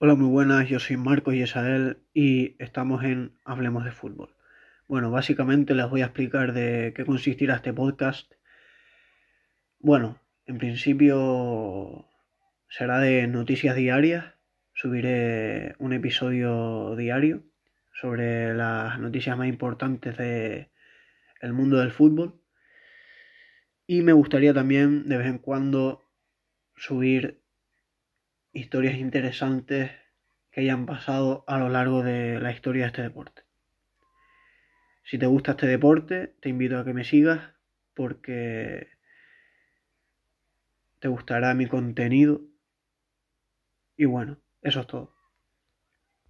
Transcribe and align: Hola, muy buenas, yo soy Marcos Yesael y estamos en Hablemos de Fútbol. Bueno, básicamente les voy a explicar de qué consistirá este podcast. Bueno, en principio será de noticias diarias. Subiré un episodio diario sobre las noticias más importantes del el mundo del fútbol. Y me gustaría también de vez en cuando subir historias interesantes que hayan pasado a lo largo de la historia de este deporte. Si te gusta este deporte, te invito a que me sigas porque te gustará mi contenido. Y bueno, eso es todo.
Hola, 0.00 0.14
muy 0.14 0.28
buenas, 0.28 0.68
yo 0.68 0.78
soy 0.78 0.96
Marcos 0.96 1.34
Yesael 1.34 1.98
y 2.14 2.54
estamos 2.62 3.02
en 3.02 3.32
Hablemos 3.44 3.84
de 3.84 3.90
Fútbol. 3.90 4.32
Bueno, 4.86 5.10
básicamente 5.10 5.74
les 5.74 5.90
voy 5.90 6.02
a 6.02 6.04
explicar 6.04 6.52
de 6.52 6.92
qué 6.94 7.04
consistirá 7.04 7.56
este 7.56 7.72
podcast. 7.72 8.32
Bueno, 9.80 10.20
en 10.46 10.58
principio 10.58 12.06
será 12.68 13.00
de 13.00 13.26
noticias 13.26 13.74
diarias. 13.74 14.24
Subiré 14.72 15.74
un 15.80 15.92
episodio 15.92 16.94
diario 16.94 17.42
sobre 17.92 18.54
las 18.54 19.00
noticias 19.00 19.36
más 19.36 19.48
importantes 19.48 20.16
del 20.16 20.68
el 21.40 21.52
mundo 21.52 21.78
del 21.78 21.90
fútbol. 21.90 22.40
Y 23.88 24.02
me 24.02 24.12
gustaría 24.12 24.54
también 24.54 25.08
de 25.08 25.16
vez 25.16 25.26
en 25.26 25.38
cuando 25.38 26.04
subir 26.76 27.42
historias 28.58 28.96
interesantes 28.96 29.90
que 30.50 30.60
hayan 30.62 30.86
pasado 30.86 31.44
a 31.46 31.58
lo 31.58 31.68
largo 31.68 32.02
de 32.02 32.40
la 32.40 32.52
historia 32.52 32.82
de 32.82 32.88
este 32.88 33.02
deporte. 33.02 33.42
Si 35.04 35.18
te 35.18 35.26
gusta 35.26 35.52
este 35.52 35.66
deporte, 35.66 36.34
te 36.40 36.48
invito 36.48 36.78
a 36.78 36.84
que 36.84 36.92
me 36.92 37.04
sigas 37.04 37.54
porque 37.94 38.88
te 41.00 41.08
gustará 41.08 41.54
mi 41.54 41.66
contenido. 41.66 42.42
Y 43.96 44.04
bueno, 44.04 44.38
eso 44.62 44.80
es 44.80 44.86
todo. 44.86 45.17